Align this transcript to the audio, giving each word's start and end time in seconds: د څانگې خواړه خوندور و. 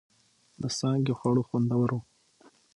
د 0.61 0.63
څانگې 0.77 1.13
خواړه 1.19 1.41
خوندور 1.47 1.89
و. 1.93 1.99